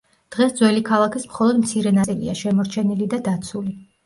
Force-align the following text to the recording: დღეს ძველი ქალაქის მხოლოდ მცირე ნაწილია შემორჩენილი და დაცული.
დღეს 0.35 0.53
ძველი 0.59 0.81
ქალაქის 0.87 1.27
მხოლოდ 1.31 1.59
მცირე 1.65 1.93
ნაწილია 1.99 2.35
შემორჩენილი 2.41 3.11
და 3.15 3.23
დაცული. 3.31 3.77